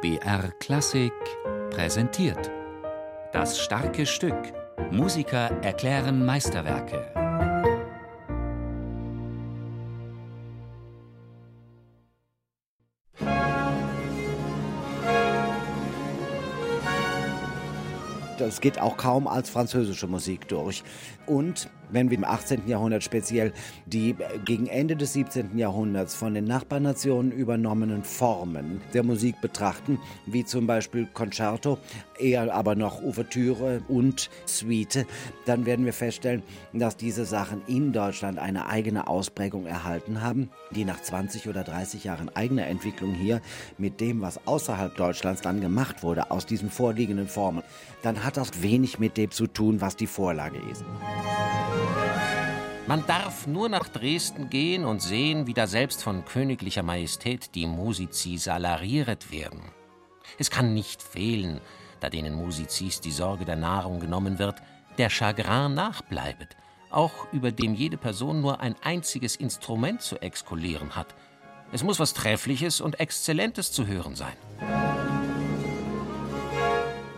[0.00, 1.12] BR Klassik
[1.70, 2.52] präsentiert.
[3.32, 4.36] Das starke Stück.
[4.92, 7.12] Musiker erklären Meisterwerke.
[18.38, 20.84] Das geht auch kaum als französische Musik durch.
[21.26, 22.66] Und wenn wir im 18.
[22.66, 23.52] Jahrhundert speziell
[23.86, 24.14] die
[24.44, 25.56] gegen Ende des 17.
[25.58, 31.78] Jahrhunderts von den Nachbarnationen übernommenen Formen der Musik betrachten, wie zum Beispiel Concerto,
[32.18, 35.06] eher aber noch Ouvertüre und Suite,
[35.46, 40.84] dann werden wir feststellen, dass diese Sachen in Deutschland eine eigene Ausprägung erhalten haben, die
[40.84, 43.40] nach 20 oder 30 Jahren eigener Entwicklung hier
[43.78, 47.62] mit dem, was außerhalb Deutschlands dann gemacht wurde, aus diesen vorliegenden Formen,
[48.02, 50.84] dann hat das wenig mit dem zu tun, was die Vorlage ist.
[52.88, 57.66] Man darf nur nach Dresden gehen und sehen, wie da selbst von königlicher Majestät die
[57.66, 59.60] Musici salarieret werden.
[60.38, 61.60] Es kann nicht fehlen,
[62.00, 64.62] da denen Musicis die Sorge der Nahrung genommen wird,
[64.96, 66.56] der Chagrin nachbleibet,
[66.88, 71.14] auch über dem jede Person nur ein einziges Instrument zu exkulieren hat.
[71.72, 74.77] Es muss was Treffliches und Exzellentes zu hören sein.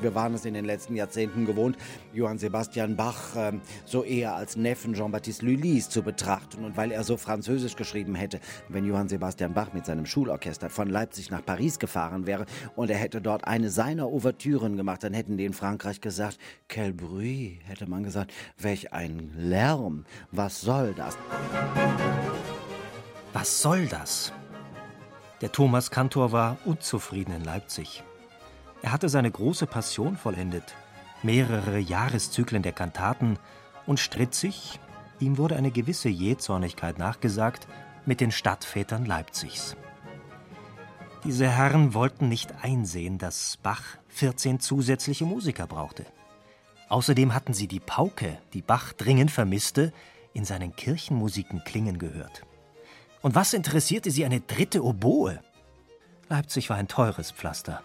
[0.01, 1.77] Wir waren es in den letzten Jahrzehnten gewohnt,
[2.13, 3.53] Johann Sebastian Bach äh,
[3.85, 6.65] so eher als Neffen Jean-Baptiste Lully's zu betrachten.
[6.65, 10.89] Und weil er so französisch geschrieben hätte, wenn Johann Sebastian Bach mit seinem Schulorchester von
[10.89, 15.37] Leipzig nach Paris gefahren wäre und er hätte dort eine seiner Ouvertüren gemacht, dann hätten
[15.37, 21.19] die in Frankreich gesagt, quel bruit, hätte man gesagt, welch ein Lärm, was soll das?
[23.33, 24.33] Was soll das?
[25.41, 28.03] Der Thomas Kantor war unzufrieden in Leipzig.
[28.83, 30.75] Er hatte seine große Passion vollendet,
[31.23, 33.39] mehrere Jahreszyklen der Kantaten
[33.87, 34.81] und stritt sich,
[35.19, 37.69] ihm wurde eine gewisse Jähzornigkeit nachgesagt,
[38.07, 39.77] mit den Stadtvätern Leipzigs.
[41.25, 46.07] Diese Herren wollten nicht einsehen, dass Bach 14 zusätzliche Musiker brauchte.
[46.89, 49.93] Außerdem hatten sie die Pauke, die Bach dringend vermisste,
[50.33, 52.47] in seinen Kirchenmusiken klingen gehört.
[53.21, 55.41] Und was interessierte sie eine dritte Oboe?
[56.31, 57.83] Leipzig war ein teures Pflaster.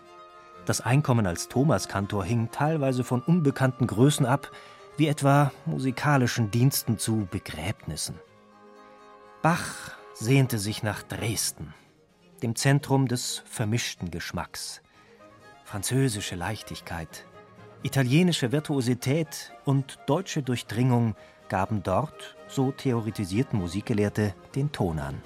[0.65, 4.51] Das Einkommen als Thomaskantor hing teilweise von unbekannten Größen ab,
[4.97, 8.15] wie etwa musikalischen Diensten zu Begräbnissen.
[9.43, 11.73] Bach sehnte sich nach Dresden,
[12.41, 14.81] dem Zentrum des vermischten Geschmacks.
[15.65, 17.25] Französische Leichtigkeit,
[17.83, 21.15] italienische Virtuosität und deutsche Durchdringung
[21.47, 25.21] gaben dort, so theoretisierten Musikgelehrte, den Ton an.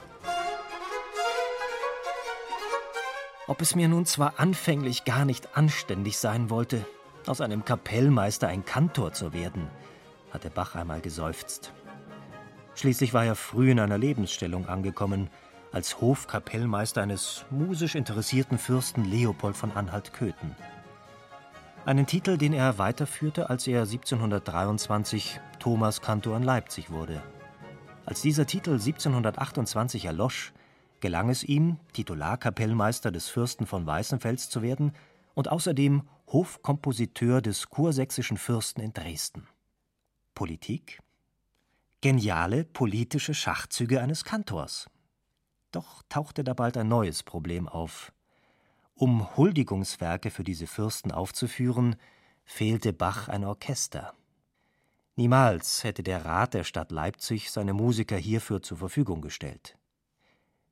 [3.49, 6.85] Ob es mir nun zwar anfänglich gar nicht anständig sein wollte,
[7.25, 9.67] aus einem Kapellmeister ein Kantor zu werden,
[10.29, 11.73] hatte Bach einmal geseufzt.
[12.75, 15.31] Schließlich war er früh in einer Lebensstellung angekommen,
[15.71, 20.55] als Hofkapellmeister eines musisch interessierten Fürsten Leopold von Anhalt-Köthen.
[21.87, 27.19] Einen Titel, den er weiterführte, als er 1723 Thomas Kantor in Leipzig wurde.
[28.05, 30.53] Als dieser Titel 1728 erlosch,
[31.01, 34.93] gelang es ihm, Titularkapellmeister des Fürsten von Weißenfels zu werden
[35.33, 39.47] und außerdem Hofkompositeur des kursächsischen Fürsten in Dresden.
[40.35, 40.99] Politik?
[42.01, 44.89] Geniale politische Schachzüge eines Kantors.
[45.71, 48.13] Doch tauchte da bald ein neues Problem auf.
[48.95, 51.95] Um Huldigungswerke für diese Fürsten aufzuführen,
[52.43, 54.13] fehlte Bach ein Orchester.
[55.15, 59.77] Niemals hätte der Rat der Stadt Leipzig seine Musiker hierfür zur Verfügung gestellt.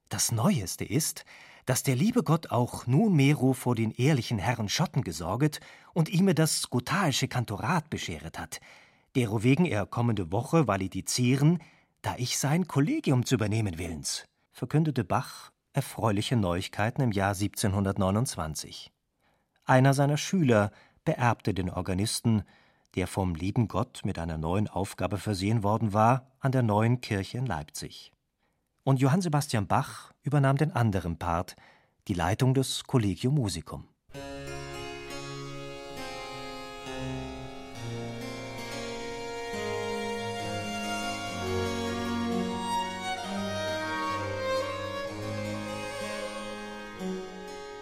[0.09, 1.25] Das Neueste ist,
[1.65, 5.59] dass der liebe Gott auch nunmehro vor den ehrlichen Herren Schotten gesorget
[5.93, 8.61] und ihm das gothaische Kantorat bescheret hat,
[9.15, 11.59] derowegen er kommende Woche validizieren,
[12.01, 18.93] da ich sein Kollegium zu übernehmen willens, verkündete Bach erfreuliche Neuigkeiten im Jahr 1729.
[19.65, 20.71] Einer seiner Schüler
[21.03, 22.43] beerbte den Organisten,
[22.95, 27.37] der vom lieben Gott mit einer neuen Aufgabe versehen worden war, an der neuen Kirche
[27.37, 28.13] in Leipzig
[28.87, 31.57] und Johann Sebastian Bach übernahm den anderen Part,
[32.07, 33.83] die Leitung des Collegium Musicum.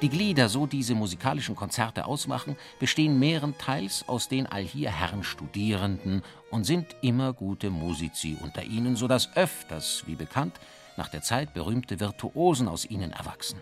[0.01, 6.63] Die Glieder, so diese musikalischen Konzerte ausmachen, bestehen mehrenteils aus den allhier Herren Studierenden und
[6.63, 10.59] sind immer gute Musici unter ihnen, so dass öfters, wie bekannt,
[10.97, 13.61] nach der Zeit berühmte Virtuosen aus ihnen erwachsen.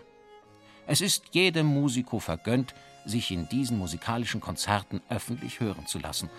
[0.86, 6.30] Es ist jedem Musiker vergönnt, sich in diesen musikalischen Konzerten öffentlich hören zu lassen,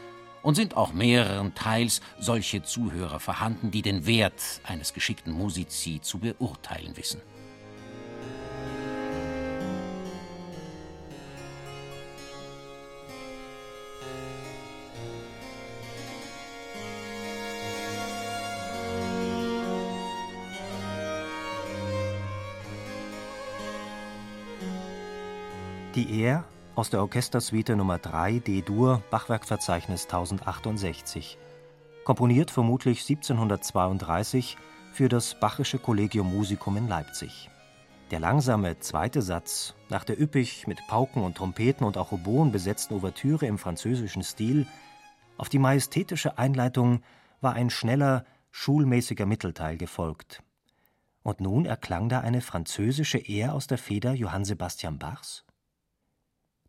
[0.45, 6.19] und sind auch mehreren Teils solche Zuhörer vorhanden, die den Wert eines geschickten Musici zu
[6.19, 7.19] beurteilen wissen.
[25.95, 26.43] Die Er
[26.75, 31.37] aus der Orchestersuite Nummer 3 D-Dur, Bachwerkverzeichnis 1068.
[32.03, 34.57] Komponiert vermutlich 1732
[34.91, 37.49] für das Bachische Collegium Musicum in Leipzig.
[38.11, 42.95] Der langsame zweite Satz nach der üppig mit Pauken und Trompeten und auch Oboen besetzten
[42.95, 44.67] Ouvertüre im französischen Stil
[45.37, 47.03] auf die majestätische Einleitung
[47.39, 50.43] war ein schneller, schulmäßiger Mittelteil gefolgt.
[51.23, 55.44] Und nun erklang da eine französische Ehr aus der Feder Johann Sebastian Bachs?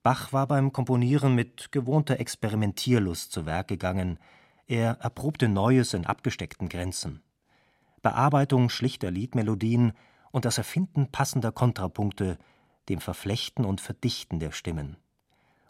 [0.07, 4.21] Bach war beim Komponieren mit gewohnter Experimentierlust zu Werk gegangen.
[4.69, 7.25] Er erprobte Neues in abgesteckten Grenzen.
[8.03, 9.95] Bearbeitung schlichter Liedmelodien
[10.31, 12.39] und das Erfinden passender Kontrapunkte,
[12.89, 14.97] dem Verflechten und Verdichten der Stimmen.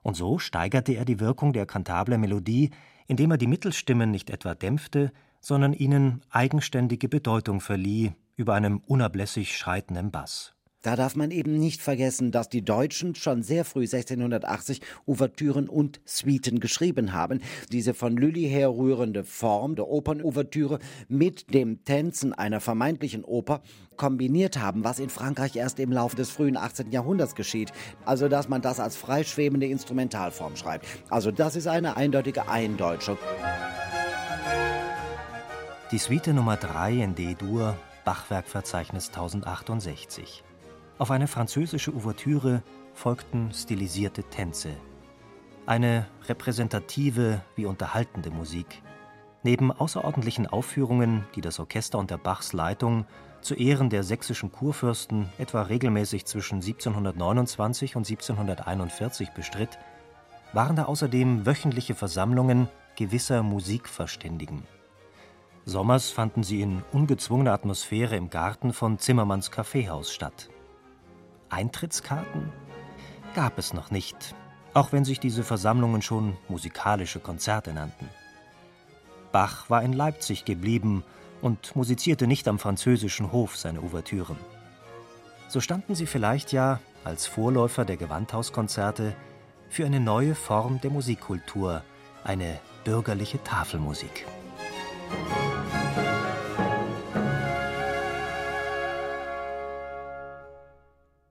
[0.03, 2.73] Und so steigerte er die Wirkung der kantabler Melodie,
[3.07, 9.57] indem er die Mittelstimmen nicht etwa dämpfte, sondern ihnen eigenständige Bedeutung verlieh über einem unablässig
[9.57, 10.56] schreitenden Bass.
[10.87, 16.01] Da darf man eben nicht vergessen, dass die Deutschen schon sehr früh 1680 Ouvertüren und
[16.05, 17.41] Suiten geschrieben haben.
[17.73, 20.79] Diese von Lully herrührende Form der Opernouvertüre
[21.09, 23.63] mit dem Tänzen einer vermeintlichen Oper
[23.97, 26.93] kombiniert haben, was in Frankreich erst im Laufe des frühen 18.
[26.93, 27.73] Jahrhunderts geschieht.
[28.05, 30.87] Also, dass man das als freischwebende Instrumentalform schreibt.
[31.11, 33.19] Also, das ist eine eindeutige Eindeutschung.
[35.91, 40.45] Die Suite Nummer 3 in D-Dur, Bachwerkverzeichnis 1068.
[40.99, 42.63] Auf eine französische Ouvertüre
[42.95, 44.71] folgten stilisierte Tänze.
[45.67, 48.83] Eine repräsentative wie unterhaltende Musik.
[49.43, 53.05] Neben außerordentlichen Aufführungen, die das Orchester unter Bachs Leitung
[53.43, 59.79] zu Ehren der sächsischen Kurfürsten etwa regelmäßig zwischen 1729 und 1741 bestritt,
[60.55, 64.63] waren da außerdem wöchentliche Versammlungen gewisser Musikverständigen.
[65.67, 70.49] Sommers fanden sie in ungezwungener Atmosphäre im Garten von Zimmermanns Kaffeehaus statt.
[71.51, 72.53] Eintrittskarten
[73.35, 74.35] gab es noch nicht,
[74.75, 78.09] auch wenn sich diese Versammlungen schon musikalische Konzerte nannten.
[79.33, 81.05] Bach war in Leipzig geblieben
[81.43, 84.37] und musizierte nicht am französischen Hof seine Ouvertüren.
[85.49, 89.15] So standen sie vielleicht ja als Vorläufer der Gewandhauskonzerte
[89.69, 91.83] für eine neue Form der Musikkultur,
[92.25, 94.27] eine bürgerliche Tafelmusik.
[95.11, 95.56] Musik